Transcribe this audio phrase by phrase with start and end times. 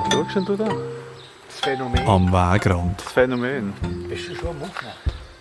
[0.00, 0.64] Was schaust denn du da?
[0.66, 2.06] Das Phänomen.
[2.08, 3.00] Am Wegrand.
[3.04, 3.72] Das Phänomen.
[4.08, 4.94] Bist du schon am Aufnehmen?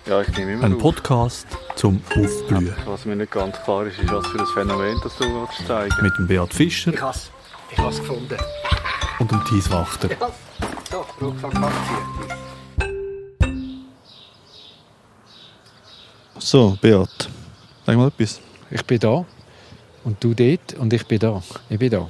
[0.05, 0.79] Ja, ich nehme immer Ein auf.
[0.81, 2.75] Podcast zum Aufblühen.
[2.85, 5.95] Was mir nicht ganz klar ist, ist, was für ein Phänomen das du willst zeigen
[6.01, 7.31] Mit dem Beat Fischer Ich has,
[7.71, 8.37] ich has gefunden.
[9.19, 10.11] und dem Thies Wachter.
[10.11, 10.33] Ich has.
[10.91, 12.42] So, Rucksack abziehen.
[16.39, 17.29] So, Beat,
[17.85, 18.39] sag mal etwas.
[18.71, 19.25] Ich bin da.
[20.03, 20.73] Und du dort.
[20.75, 21.41] Und ich bin da.
[21.69, 22.09] Ich bin da.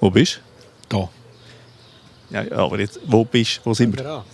[0.00, 0.40] Wo bist
[0.88, 0.98] Da.
[0.98, 1.08] du?
[2.30, 3.70] Ja, ja, aber jetzt, wo bist du?
[3.70, 4.24] Wo sind wir?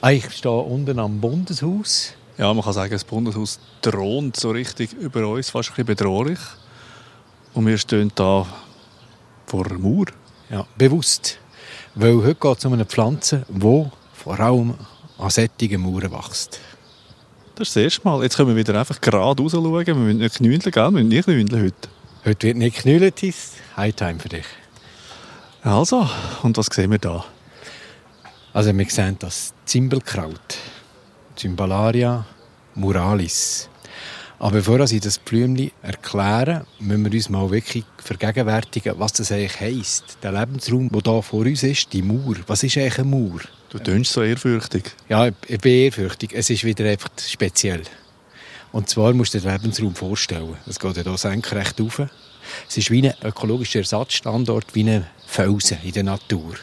[0.00, 2.14] Ah, ich stehe unten am Bundeshaus.
[2.38, 6.38] Ja, man kann sagen, das Bundeshaus thront so richtig über uns, fast ein bisschen bedrohlich.
[7.52, 8.46] Und wir stehen da
[9.46, 10.06] vor einer Mauer.
[10.48, 11.38] Ja, bewusst.
[11.94, 14.74] Weil heute geht es um eine Pflanze, die vor allem
[15.18, 16.60] an sättigen Mauern wächst.
[17.60, 18.22] Das ist das erste Mal.
[18.22, 19.86] Jetzt können wir wieder einfach gerade raus schauen.
[19.86, 20.84] Wir müssen nicht knündeln, gell?
[20.84, 21.88] Wir müssen nicht knündeln heute.
[22.24, 24.46] Heute wird nicht geknüllt, ist Hightime für dich.
[25.62, 26.08] Also,
[26.42, 27.22] und was sehen wir da?
[28.54, 30.56] Also wir sehen das Zimbelkraut,
[31.36, 32.24] Cymbalaria
[32.76, 33.69] muralis.
[34.42, 39.60] Aber bevor ich das Blümchen erkläre, müssen wir uns mal wirklich vergegenwärtigen, was das eigentlich
[39.60, 40.16] heisst.
[40.22, 42.36] Der Lebensraum, der hier vor uns ist, die Mauer.
[42.46, 43.40] Was ist eigentlich eine Mauer?
[43.68, 44.84] Du tönst so ehrfürchtig.
[45.10, 46.30] Ja, ich- ich bin ehrfürchtig.
[46.34, 47.82] Es ist wieder einfach speziell.
[48.72, 50.56] Und zwar musst du dir den Lebensraum vorstellen.
[50.66, 52.00] Es geht ja hier senkrecht rauf.
[52.66, 56.54] Es ist wie ein ökologischer Ersatzstandort, wie ein Felsen in der Natur.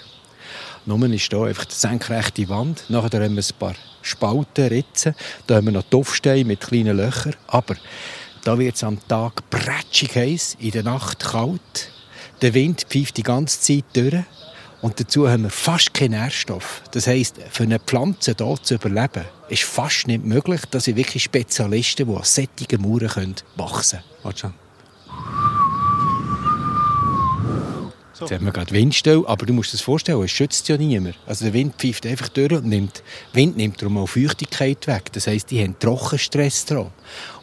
[0.87, 2.85] Nur ist hier einfach die senkrechte Wand.
[2.87, 5.15] Nachher haben wir ein paar Spalten, Ritzen.
[5.45, 7.35] Da haben wir noch Tuffsteine mit kleinen Löchern.
[7.47, 7.75] Aber
[8.45, 11.91] da wird es am Tag bretschig heiß, in der Nacht kalt.
[12.41, 14.23] Der Wind pfeift die ganze Zeit durch.
[14.81, 16.81] Und dazu haben wir fast keinen Nährstoff.
[16.91, 20.61] Das heisst, für eine Pflanze hier zu überleben, ist fast nicht möglich.
[20.71, 24.66] Das sind wirklich Spezialisten, die an sättigen Mauern wachsen können.
[28.17, 28.27] Schon.
[28.27, 31.15] Jetzt haben wir gerade Windstill, aber du musst dir das vorstellen, es schützt ja niemand.
[31.27, 33.03] Also der Wind pfeift einfach durch und nimmt,
[33.33, 35.11] Wind nimmt darum auch Feuchtigkeit weg.
[35.13, 36.89] Das heisst, die haben Trockenstress dran.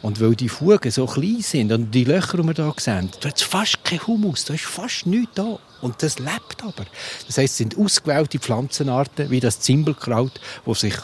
[0.01, 3.29] Und weil die Fugen so klein sind und die Löcher, die wir hier sehen, da
[3.29, 5.59] hat fast kein Humus, da ist fast nichts da.
[5.81, 6.85] Und das lebt aber.
[7.25, 10.95] Das heisst, es sind ausgewählte Pflanzenarten, wie das Zimbelkraut, die sich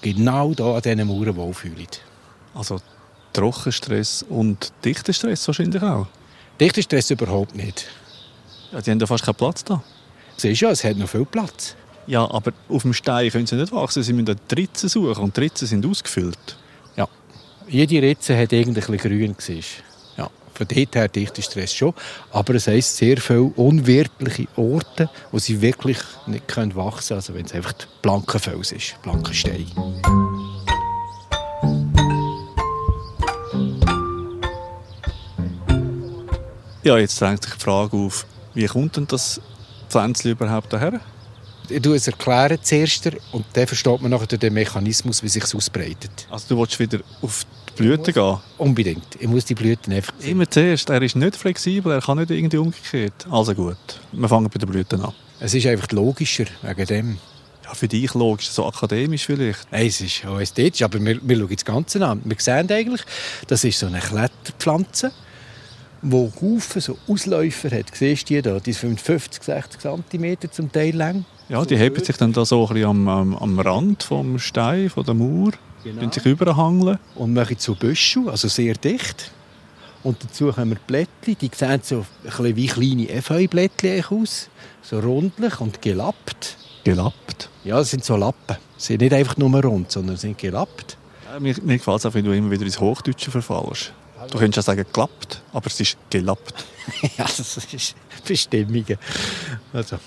[0.00, 1.88] genau hier an diesen Mauern wohlfühlen.
[2.54, 2.80] Also
[3.34, 6.06] Trockenstress und Dichtestress wahrscheinlich auch.
[6.58, 7.88] Dichterstress überhaupt nicht.
[8.72, 9.82] Ja, die haben ja fast keinen Platz da.
[10.36, 11.76] Siehst du, ja, es hat noch viel Platz.
[12.06, 14.02] Ja, aber auf dem Stein können sie nicht wachsen.
[14.02, 16.56] Sie müssen die Ritzen suchen und die Ritzen sind ausgefüllt.
[16.96, 17.06] Ja.
[17.68, 19.36] Jede Ritze hat ein bisschen grün.
[19.36, 19.62] gewesen.
[20.16, 20.30] Ja.
[20.54, 21.92] Von dort her dichter Stress schon.
[22.32, 27.18] Aber es heisst sehr viele unwirtliche Orte, wo sie wirklich nicht können wachsen können.
[27.18, 29.66] Also wenn es einfach blanker Fels ist, blanker Stein.
[36.84, 39.40] Ja, jetzt drängt sich die Frage auf, wie kommt denn das
[39.88, 41.00] Pflänzchen überhaupt daher?
[41.82, 46.26] Tue es erklären zuerst und dann versteht man nachher den Mechanismus, wie sich ausbreitet.
[46.28, 48.38] Also du willst wieder auf die Blüten gehen?
[48.58, 49.16] Unbedingt.
[49.18, 50.32] Ich muss die Blüten einfach sehen.
[50.32, 50.90] Immer zuerst.
[50.90, 53.26] Er ist nicht flexibel, er kann nicht irgendwie umgekehrt.
[53.30, 53.76] Also gut,
[54.12, 55.12] wir fangen bei den Blüten an.
[55.40, 57.18] Es ist einfach logischer wegen dem.
[57.64, 59.70] Ja, für dich logisch, so akademisch vielleicht.
[59.70, 62.20] Nein, es ist auch ästhetisch, aber wir, wir schauen das Ganze an.
[62.24, 63.02] Wir sehen eigentlich,
[63.46, 65.12] das ist so eine Kletterpflanze,
[66.02, 67.86] die Haufen so Ausläufer hat.
[67.94, 68.58] Siehst du die da?
[68.58, 71.24] Die sind 50, 60 cm zum Teil lang.
[71.48, 74.90] Ja, die heben sich dann da so ein bisschen am, am, am Rand vom Stein,
[74.90, 75.52] von der Mauer,
[75.84, 76.10] genau.
[76.10, 76.98] sich überhangeln.
[77.14, 79.30] Und machen zu Büschel, also sehr dicht.
[80.02, 84.48] Und dazu haben wir Blättchen, die sehen so ein bisschen wie kleine Efeublättchen aus.
[84.82, 86.56] So rundlich und gelappt.
[86.82, 87.48] Gelappt?
[87.64, 88.56] Ja, das sind so Lappen.
[88.76, 90.96] Sie sind nicht einfach nur rund, sondern sind gelappt.
[91.30, 93.92] Ja, mir mir gefällt es auch, wenn du immer wieder ins Hochdeutsche verfallst.
[94.30, 96.64] Du könntest ja sagen gelappt, aber es ist gelappt.
[97.18, 97.94] ja, das ist
[98.26, 98.98] Bestimmungen.
[99.72, 99.98] Also.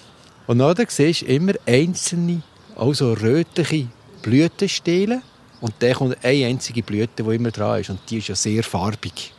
[0.47, 2.41] Und dann siehst du immer einzelne,
[2.75, 3.87] also rötliche
[4.21, 5.21] Blütenstiele.
[5.61, 7.89] Und dann kommt eine einzige Blüte, die immer dran ist.
[7.89, 9.33] Und die ist ja sehr farbig,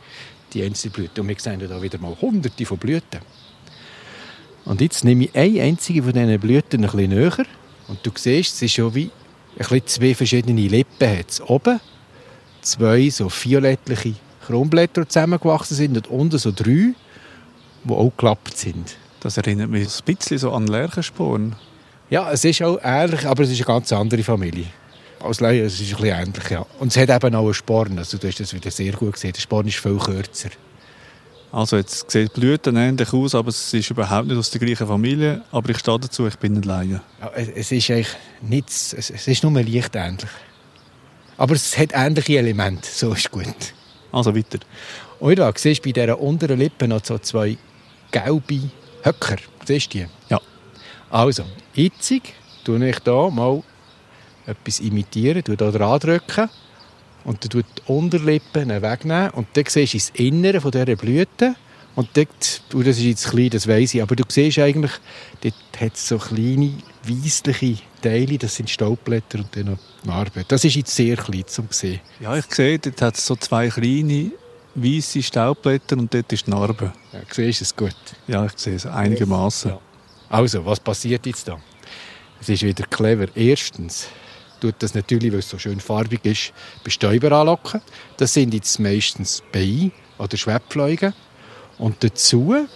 [0.53, 1.21] die einzelne Blüte.
[1.21, 3.21] Und wir sehen ja da wieder mal hunderte von Blüten.
[4.65, 7.45] Und jetzt nehme ich eine einzige von diesen Blüten ein bisschen näher.
[7.87, 11.23] Und du siehst, es ist ja wie ein bisschen zwei verschiedene Lippen.
[11.47, 11.79] Oben
[12.61, 14.15] zwei so violettliche
[14.47, 16.93] Kronblätter zusammengewachsen sind und unten so drei,
[17.83, 18.95] die auch geklappt sind.
[19.19, 21.55] Das erinnert mich ein bisschen so an Lerchensporn.
[22.09, 24.67] Ja, es ist auch ähnlich, aber es ist eine ganz andere Familie.
[25.19, 26.65] Als Laie, es ist ein bisschen ähnlich, ja.
[26.79, 29.33] Und es hat eben auch einen Sporn, also du hast das wieder sehr gut gesehen.
[29.33, 30.49] Der Sporn ist viel kürzer.
[31.51, 34.87] Also jetzt sieht die Blüten ähnlich aus, aber es ist überhaupt nicht aus der gleichen
[34.87, 35.41] Familie.
[35.51, 37.01] Aber ich stehe dazu, ich bin ein Laie.
[37.19, 40.29] Ja, es, es ist eigentlich nichts, es, es ist nur leicht ähnlich.
[41.37, 43.73] Aber es hat ähnliche Elemente, so ist gut.
[44.11, 44.59] Also weiter.
[45.19, 47.57] Und da siehst du bei dieser unteren Lippe noch so zwei
[48.11, 48.69] gelbe
[49.03, 49.37] Höcker.
[49.65, 50.07] Siehst du die?
[50.29, 50.39] Ja.
[51.09, 51.43] Also,
[51.73, 52.13] jetzt
[52.63, 53.63] tue ich hier mal
[54.45, 56.49] etwas imitieren, tue hier dran drücken
[57.23, 61.55] und dann tue die Unterlippe wegnehmen und dann siehst du das Innere von dieser Blüte
[61.95, 64.91] und dort, und das ist jetzt klein, das weiss ich, aber du siehst eigentlich,
[65.41, 66.73] dort hat es so kleine,
[67.03, 70.45] weissliche Teile, das sind Staubblätter und dann noch Narben.
[70.47, 71.99] Das ist jetzt sehr klein zum sehen.
[72.19, 74.31] Ja, ich sehe, dort hat es so zwei kleine,
[74.75, 76.93] weiße Staubblätter und dort ist die Narbe.
[77.11, 77.95] Ja, siehst du es gut?
[78.27, 79.71] Ja, ich sehe es einigermaßen.
[79.71, 79.79] Ja.
[80.29, 81.59] Also, was passiert jetzt da?
[82.39, 83.27] Es ist wieder clever.
[83.35, 84.07] Erstens
[84.61, 87.81] tut das natürlich, weil es so schön farbig ist, Bestäuber anlocken.
[88.15, 91.13] Das sind jetzt meistens Bienen oder Schwebfliegen.
[91.77, 92.67] Und dazu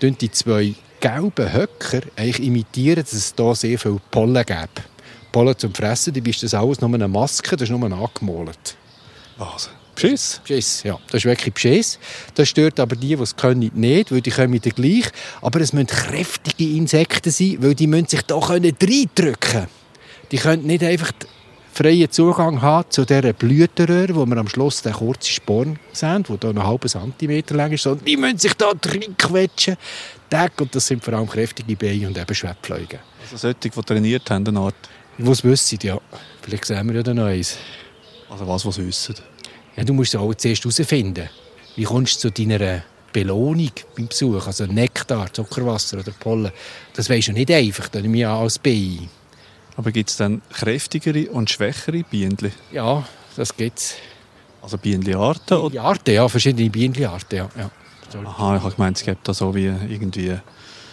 [0.00, 4.82] tun die zwei gelben Höcker eigentlich imitieren, dass es hier sehr viel Pollen gibt.
[5.32, 8.76] Pollen zum Fressen, dabei ist das alles nur eine Maske, das ist nur angemalt.
[9.36, 9.68] Was?
[9.94, 10.40] Beschiss?
[10.42, 10.98] Beschiss, ja.
[11.08, 11.98] Das ist wirklich Beschiss.
[12.34, 15.04] Das stört aber die, die es können, nicht, weil die kommen dann gleich.
[15.42, 19.66] Aber es müssen kräftige Insekten sein, weil die müssen sich da reindrücken können.
[20.32, 21.12] Die können nicht einfach
[21.74, 26.50] freien Zugang haben zu dieser Blütenröhre, wo wir am Schluss den kurzen Sporn sehen, der
[26.50, 29.76] einen halben Zentimeter lang ist, sondern die müssen sich da reinquetschen.
[30.60, 33.00] Und das sind vor allem kräftige Beine und eben Schwebfliegen.
[33.22, 34.74] Also solche, die trainiert haben, eine Art?
[35.18, 35.98] Die es wissen, ja.
[36.42, 37.56] Vielleicht sehen wir ja dann noch eins.
[38.30, 39.14] Also was, was wissen?
[39.76, 41.28] Ja, du musst es auch zuerst herausfinden.
[41.76, 42.82] Wie kommst du zu deiner
[43.12, 44.46] Belohnung beim Besuch?
[44.46, 46.52] Also Nektar, Zuckerwasser oder Pollen.
[46.94, 49.08] Das weisst du nicht einfach, dann nehme ich als Biene.
[49.76, 52.52] Aber gibt es dann kräftigere und schwächere Bienen?
[52.72, 53.04] Ja,
[53.36, 53.94] das gibt es.
[54.62, 55.58] Also Bienenarten?
[55.58, 55.82] Oder?
[55.82, 57.50] Arten, ja, verschiedene Bienenarten, ja.
[57.56, 57.70] ja.
[58.24, 60.38] Aha, ich habe gemeint, es gibt da so wie irgendwie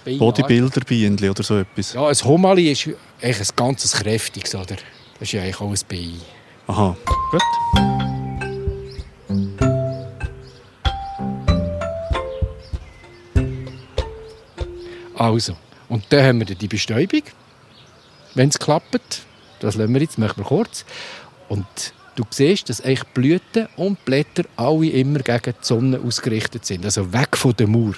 [0.06, 1.94] Bodybuilder-Bienen oder so etwas.
[1.94, 2.90] Ja, ein Homali ist
[3.22, 4.76] eigentlich ein ganzes kräftiges, oder?
[4.76, 6.22] Das ist ja eigentlich auch ein Bienen.
[6.68, 6.98] Aha,
[7.32, 7.42] gut.
[15.16, 15.56] Also,
[15.88, 17.22] und dann haben wir die Bestäubung
[18.36, 19.24] wenn es klappt.
[19.60, 20.86] Das lassen wir jetzt, machen wir kurz.
[21.50, 21.66] Und
[22.16, 26.86] du siehst, dass eigentlich Blüten und Blätter alle immer gegen die Sonne ausgerichtet sind.
[26.86, 27.94] Also weg von der Mauer.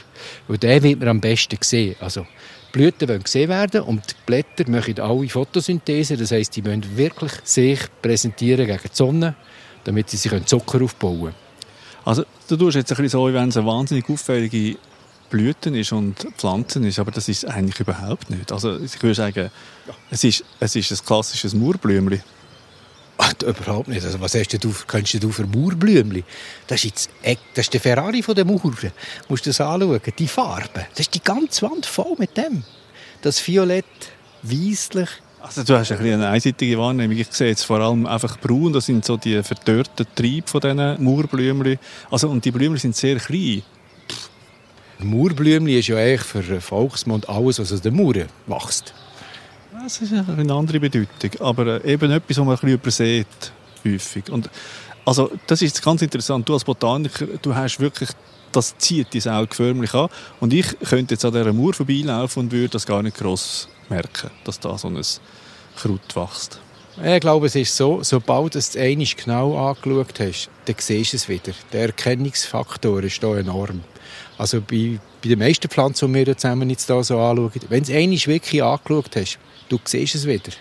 [0.48, 1.96] Und den wird man am besten sehen.
[2.00, 2.26] Also
[2.72, 6.18] Blüten wollen gesehen werden und die Blätter machen alle Photosynthese.
[6.18, 9.36] Das heisst, die müssen wirklich sich präsentieren gegen die Sonne,
[9.84, 11.36] damit sie sich Zucker aufbauen können.
[12.06, 14.78] Also du tust jetzt ein bisschen so, wenn es eine wahnsinnig auffällige
[15.34, 18.52] Blüten ist und Pflanzen ist, aber das ist eigentlich überhaupt nicht.
[18.52, 19.50] Also ich würde sagen,
[20.12, 22.22] es ist, es ist ein klassisches Mauerblümchen.
[23.18, 24.06] Ach, überhaupt nicht.
[24.06, 26.24] Also, was hast du, kennst du für Mauerblümchen?
[26.68, 28.78] Das ist, jetzt, das ist der Ferrari von der Mauern.
[28.80, 28.92] Du
[29.28, 30.00] musst das anschauen.
[30.20, 30.86] Die Farbe.
[30.92, 32.64] Das ist die ganze Wand voll mit dem.
[33.24, 33.86] Das Violett,
[34.44, 35.10] weisslich.
[35.42, 37.18] Also du hast ein eine einseitige Wahrnehmung.
[37.18, 38.72] Ich sehe jetzt vor allem einfach braun.
[38.72, 41.80] Das sind so die verdörrten Triebe von diesen Mauerblümchen.
[42.12, 43.64] Also, und die Blümchen sind sehr klein.
[45.04, 48.94] Mauerblümchen ist ja eigentlich für Volksmund alles, was aus den Mauern wächst.
[49.84, 53.26] Das ist eine andere Bedeutung, aber äh, eben etwas, was man ein bisschen
[53.84, 54.30] häufig.
[54.30, 54.50] Und
[55.06, 56.48] also, das ist ganz interessant.
[56.48, 58.10] Du als Botaniker, du hast wirklich,
[58.52, 60.08] das zieht dein Auge förmlich an.
[60.40, 64.30] Und ich könnte jetzt an dieser Mauer vorbeilaufen und würde das gar nicht gross merken,
[64.46, 65.02] dass da so ein
[65.76, 66.60] Kraut wächst.
[67.02, 71.18] Ich glaube, es ist so, sobald du es einmal genau angeschaut hast, dann siehst du
[71.18, 71.54] es wieder.
[71.72, 73.82] Der Erkennungsfaktor ist hier enorm.
[74.38, 77.92] Also bei, bei den meisten Pflanzen, die wir zusammen jetzt hier so anschauen, wenn du
[77.92, 80.52] es einmal wirklich angeschaut hast, du siehst es wieder.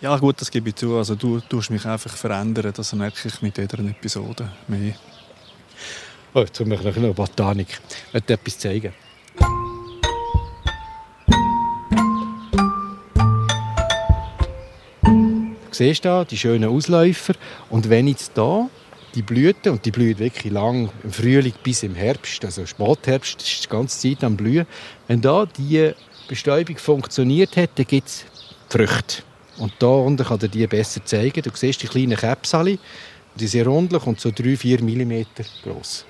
[0.00, 0.96] Ja gut, das gebe ich zu.
[0.96, 4.94] Also du tust mich einfach verändern, das merke ich mit jeder Episode mehr.
[6.34, 7.68] Oh, jetzt habe ich noch eine Botanik.
[8.08, 8.92] Ich möchte etwas zeigen.
[15.76, 17.34] Siehst hier die schönen Ausläufer.
[17.70, 18.68] Und wenn jetzt hier
[19.14, 23.64] die Blüten, und die blühen wirklich lang, im Frühling bis im Herbst, also Spätherbst, ist
[23.64, 24.66] die ganze Zeit am Blühen.
[25.08, 25.92] Wenn da die
[26.28, 28.24] Bestäubung funktioniert hat, dann gibt es
[28.68, 29.22] Früchte.
[29.58, 31.42] Und da unten kann er die besser zeigen.
[31.42, 32.78] Du siehst die kleinen Käpsali,
[33.34, 35.24] die sind rundlich und so 3-4 mm
[35.62, 36.04] groß.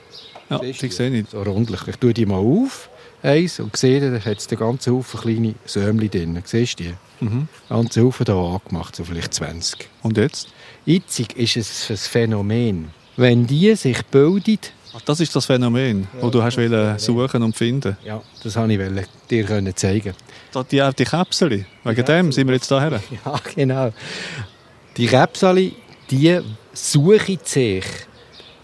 [0.51, 1.29] Ja, die sehe ich.
[1.29, 1.81] So rundlich.
[1.87, 2.89] Ich tue die mal auf,
[3.27, 6.41] eins, und sehe, da hat es den ganzen Haufen kleine Sämli drin.
[6.45, 6.95] Siehst du die?
[7.25, 7.49] Mhm.
[7.69, 9.89] Ganzen Haufen hier angemacht, so vielleicht 20.
[10.03, 10.49] Und jetzt?
[10.85, 12.91] Jetzt ist es ein Phänomen.
[13.17, 14.73] Wenn die sich bildet...
[14.95, 18.57] Ach, das ist das Phänomen, das ja, du hast wollen suchen und finden Ja, das
[18.57, 20.15] wollte ich dir zeigen.
[20.71, 23.01] Die, die Käpsel, wegen die dem sind wir jetzt hierher.
[23.25, 23.93] Ja, genau.
[24.97, 25.73] Die Käpsel,
[26.11, 26.41] die
[26.73, 27.85] suchen sich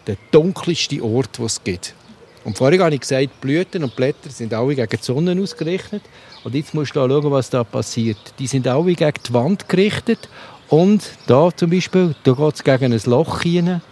[0.07, 1.95] den dunkelsten Ort, den es gibt.
[2.45, 6.03] Und vorhin habe ich gesagt, Blüten und Blätter sind alle gegen die Sonne ausgerichtet.
[6.45, 8.19] Und jetzt musst du schauen, was da passiert.
[8.39, 10.29] Die sind alle gegen die Wand gerichtet
[10.69, 13.83] Und da zum Beispiel, da geht es gegen ein Loch rein.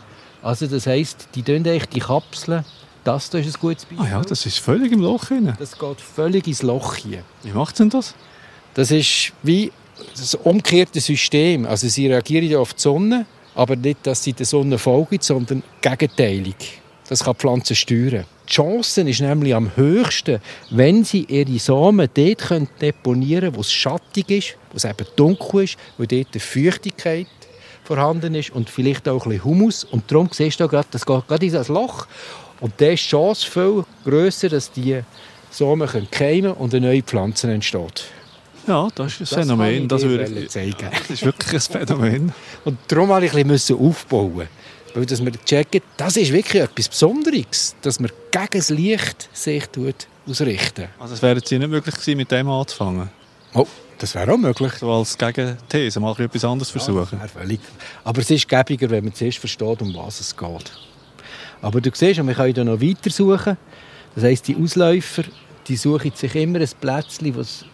[0.42, 2.64] Also das heisst, die tun die Kapseln,
[3.04, 3.99] das da ist ein gutes Beispiel.
[4.07, 5.54] Ah ja, das ist völlig im Loch rein.
[5.59, 7.23] das geht völlig ins Loch hier.
[7.42, 8.14] Wie macht denn das?
[8.75, 9.71] Das ist wie
[10.12, 11.66] das umgekehrte System.
[11.66, 15.62] Also sie reagieren ja auf die Sonne, aber nicht, dass sie der Sonne folgen, sondern
[15.83, 16.80] gegenteilig.
[17.11, 18.25] Das kann die Pflanze steuern.
[18.49, 20.40] Die Chance ist nämlich am höchsten,
[20.71, 25.07] wenn sie ihre Samen dort können deponieren können, wo es schattig ist, wo es eben
[25.17, 27.26] dunkel ist, wo dort die Feuchtigkeit
[27.83, 29.83] vorhanden ist und vielleicht auch ein bisschen Humus.
[29.83, 32.07] Und darum siehst du gerade, das geht gerade in das Loch.
[32.61, 35.00] Und da ist die Chance viel grösser, dass die
[35.50, 38.05] Samen können keimen und eine neue Pflanze entsteht.
[38.69, 39.83] Ja, das ist ein Das Phänomen.
[39.83, 40.76] ich Das, würde, wollen zeigen.
[40.93, 42.33] das ist wirklich ein Phänomen.
[42.64, 44.47] Und darum musste ich ein bisschen aufbauen.
[44.95, 49.65] Weil dass wir checken, das ist wirklich etwas Besonderes, dass man gegen das Licht sich
[50.27, 50.89] ausrichten.
[50.99, 53.09] Also es wäre jetzt nicht möglich gewesen, mit dem anzufangen.
[53.55, 53.67] Oh,
[53.99, 54.73] das wäre auch möglich.
[54.75, 57.19] So als Gegenthese, mal etwas anderes versuchen.
[57.21, 57.61] Ja, völlig.
[58.05, 60.73] Aber es ist gäbiger, wenn man zuerst versteht, um was es geht.
[61.63, 63.57] Aber du siehst, wir können hier noch weiter suchen.
[64.15, 65.25] Das heisst, die Ausläufer,
[65.69, 67.65] die suchen sich immer ein Plätzchen, was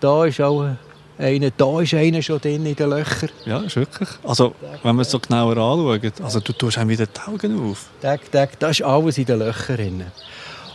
[0.00, 0.76] da ist auch
[1.18, 3.30] einer, da ist einer schon drin in den Löchern.
[3.44, 4.08] Ja, ist wirklich.
[4.22, 7.86] Also, wenn man es so genauer anschaut, also du tust einem wieder die Augen auf.
[8.02, 9.76] Tag, Tag, das ist alles in den Löchern.
[9.76, 10.04] drin.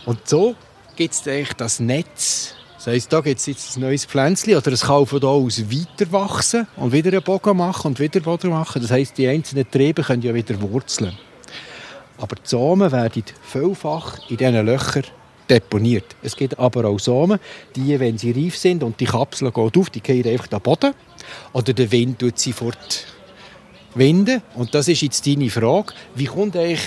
[0.06, 0.54] Und so
[0.96, 2.54] gibt es eigentlich das Netz.
[2.76, 5.60] Das heisst, da gibt es jetzt ein neues Pflänzchen oder es kann von hier aus
[5.70, 8.82] weiter wachsen und wieder einen Bogen machen und wieder Boden machen.
[8.82, 11.16] Das heisst, die einzelnen Triebe können ja wieder wurzeln.
[12.18, 15.04] Aber die Samen werden vielfach in diesen Löchern
[15.56, 16.04] deponiert.
[16.22, 17.38] Es gibt aber auch Samen,
[17.76, 20.94] die, wenn sie reif sind und die Kapsel geht auf, die gehen einfach den Boden.
[21.52, 23.06] Oder der Wind tut sie fort
[23.94, 24.42] winden.
[24.54, 25.92] Und das ist jetzt deine Frage.
[26.14, 26.80] Wie kommt eigentlich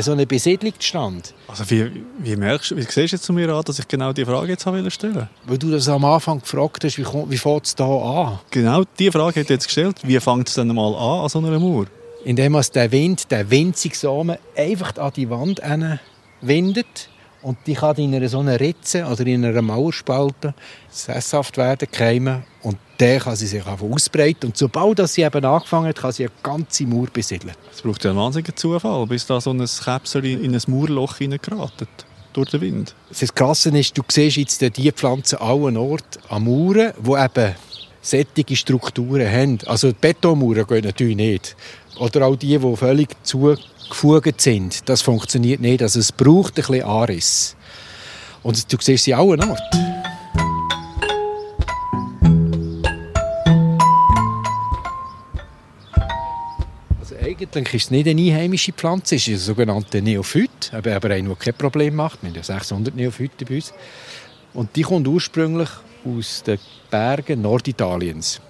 [0.00, 1.22] so eine Besiedlung zustande?
[1.48, 4.12] Also wie, wie merkst du, wie siehst du jetzt zu mir an, dass ich genau
[4.12, 7.38] diese Frage jetzt habe stellen Weil du das am Anfang gefragt hast, wie, kommt- wie
[7.38, 8.38] fängt es da an?
[8.50, 9.96] Genau diese Frage ich jetzt gestellt.
[10.02, 11.86] Wie fängt es denn mal an an so einer Mauer?
[12.24, 15.60] Indem man der Wind, der winzige Samen, einfach an die Wand
[16.40, 17.08] windet.
[17.46, 20.52] Und die kann in einer so einer Ritze oder in einer Mauerspalte
[20.90, 22.42] sesshaft werden, keimen.
[22.60, 24.46] Und der kann sie sich einfach ausbreiten.
[24.46, 27.54] Und sobald sie eben angefangen hat, kann sie eine ganze Mauer besiedeln.
[27.72, 31.18] Es braucht ja einen wahnsinnigen Zufall, bis da so ein Käpsel in in ein Mauerloch
[31.18, 31.88] hineingeratet.
[32.32, 32.96] Durch den Wind.
[33.16, 37.54] Das Krasse ist, du siehst jetzt diese Pflanzen allen Orten an Mauern, die eben
[38.02, 39.58] sättige Strukturen haben.
[39.66, 41.56] Also die Betonmauern gehen natürlich nicht.
[41.98, 44.88] Oder auch die, die völlig zugefugt sind.
[44.88, 45.82] Das funktioniert nicht.
[45.82, 47.56] Also es braucht ein bisschen Anriss.
[48.42, 49.94] Und du siehst sie an allen Orten.
[57.00, 61.10] Also eigentlich ist es nicht eine einheimische Pflanze, es ist eine sogenannte Neophyt, aber aber
[61.10, 62.22] eine, die kein Problem macht.
[62.22, 63.72] Wir haben ja 600 Neophyten bei uns.
[64.52, 65.70] Und die kommt ursprünglich
[66.04, 66.58] aus den
[66.90, 68.40] Bergen Norditaliens.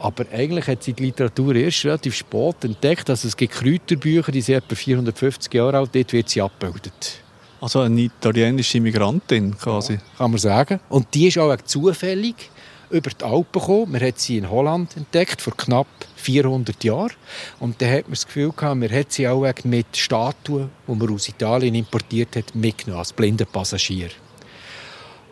[0.00, 3.10] Aber eigentlich hat sie die Literatur erst relativ spät entdeckt.
[3.10, 7.20] Also es gibt Kräuterbücher, die sind etwa 450 Jahre alt, dort wird sie abgebildet.
[7.60, 9.98] Also eine italienische Migrantin quasi.
[10.16, 10.80] Kann man sagen.
[10.88, 12.50] Und die ist auch zufällig
[12.88, 13.92] über die Alpen gekommen.
[13.92, 17.12] Man hat sie in Holland entdeckt, vor knapp 400 Jahren.
[17.58, 21.14] Und dann hat man das Gefühl gehabt, man hat sie auch mit Statuen, die man
[21.14, 24.08] aus Italien importiert hat, mitgenommen, als blinder Passagier.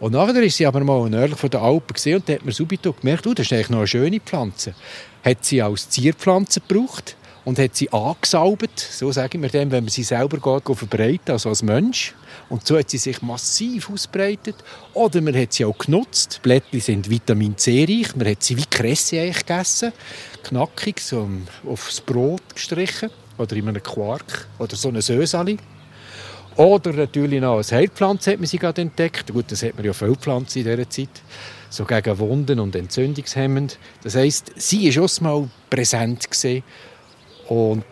[0.00, 2.52] Und nachher ist sie aber mal nördlich von den Alpen gesehen und da hat man
[2.52, 4.74] subito gemerkt, oh, das ist eigentlich noch eine schöne Pflanze.
[5.24, 9.90] Hat sie als Zierpflanze gebraucht und hat sie angesaubt, so sagen wir dem, wenn man
[9.90, 12.14] sie selber geht verbreiten, also als Mensch.
[12.48, 14.56] Und so hat sie sich massiv ausbreitet.
[14.94, 16.36] Oder man hat sie auch genutzt.
[16.36, 18.14] Die Blättchen sind Vitamin C reich.
[18.16, 19.92] Man hat sie wie Kresse eigentlich gegessen.
[20.44, 21.28] Knackig, so
[21.66, 23.10] aufs Brot gestrichen.
[23.38, 24.46] Oder in einem Quark.
[24.58, 25.58] Oder so eine Sösali.
[26.58, 29.32] Oder natürlich noch als Heilpflanze hat man sie gerade entdeckt.
[29.32, 31.22] Gut, das hat man ja viele Pflanzen in dieser Zeit.
[31.70, 33.78] So gegen Wunden und entzündungshemmend.
[34.02, 36.28] Das heisst, sie war auch mal präsent.
[36.28, 36.64] Gewesen.
[37.46, 37.84] Und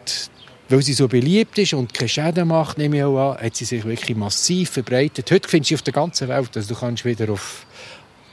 [0.68, 3.64] weil sie so beliebt ist und keine Schäden macht, nehme ich auch an, hat sie
[3.64, 5.30] sich wirklich massiv verbreitet.
[5.30, 6.56] Heute findest du sie auf der ganzen Welt.
[6.56, 7.66] Also du kannst wieder auf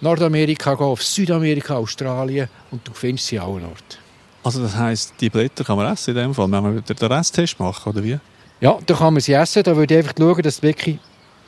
[0.02, 3.98] Nordamerika gehen, auf Südamerika, Australien und du findest sie an allen Orten.
[4.44, 7.12] Also das heisst, die Blätter kann man essen in dem Fall, wenn wir wieder den
[7.12, 8.18] Resttest machen, oder wie?
[8.63, 9.62] Ja, da kann man sie essen.
[9.62, 10.98] Da würde ich einfach schauen, dass du wirklich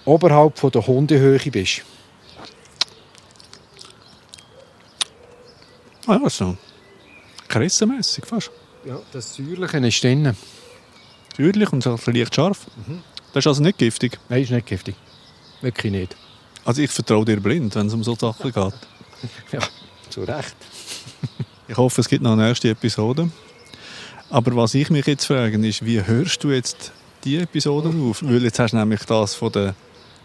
[0.04, 1.84] oberhalb von der Hundehöhe bist.
[6.08, 6.58] Ah ja, so
[7.48, 8.52] kressenmässig fast.
[8.84, 10.36] Ja, das Säuerliche ist drin.
[11.38, 12.68] Säuerlich und so leicht scharf.
[13.34, 14.20] Das ist also nicht giftig.
[14.28, 14.96] Nein, ist nicht giftig.
[15.62, 16.18] Wirklich nicht.
[16.66, 18.74] Also ich vertraue dir blind, wenn es um so Sachen geht.
[19.54, 19.60] Ja,
[20.10, 20.56] zu Recht.
[21.68, 23.30] Ich hoffe, es gibt noch eine nächste Episode.
[24.30, 26.92] Aber was ich mich jetzt frage, ist, wie hörst du jetzt
[27.26, 28.22] die Episode auf?
[28.24, 29.76] Weil jetzt hast du nämlich das von der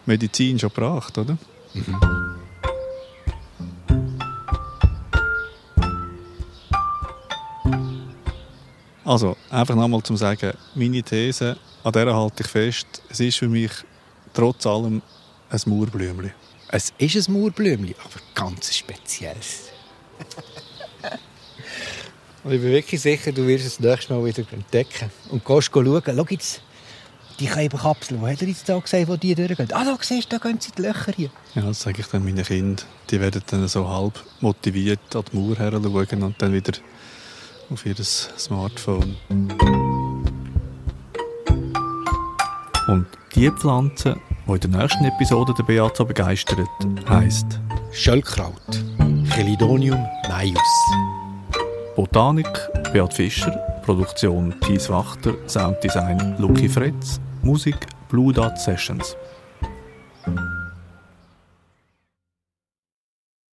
[0.06, 1.36] Medizin schon gebracht, oder?
[9.04, 13.48] Also, einfach nochmal zum Sagen, meine These, an der halte ich fest, es ist für
[13.48, 13.72] mich
[14.32, 15.02] trotz allem
[15.48, 16.32] ein Mauerblümchen.
[16.68, 19.70] Es ist ein Mauerblümchen, aber ganz spezielles.
[22.44, 25.10] Und ich bin wirklich sicher, du wirst es das nächste Mal wieder entdecken.
[25.30, 26.62] Und gehst schauen, schau jetzt,
[27.40, 29.72] die Kleberkapseln, wo hat er jetzt da gesehen, wo die durchgehen?
[29.72, 31.30] Ah, da siehst du, da gehen sie die Löcher hier.
[31.54, 32.84] Ja, das sage ich dann meinen Kindern.
[33.10, 36.72] Die werden dann so halb motiviert an die Mauer her schauen und dann wieder
[37.70, 39.16] auf ihr Smartphone.
[42.88, 44.16] Und die Pflanze,
[44.46, 46.68] die in der nächsten Episode der Beat begeistert,
[47.08, 47.60] heisst
[47.92, 48.84] Schöllkraut.
[49.30, 50.58] Chelidonium maius.
[51.96, 52.48] Botanik
[52.92, 53.52] Beat Fischer,
[53.84, 59.16] Produktion Thies Wachter, Sounddesign Lucky Fretz, Musik Blue Dot Sessions.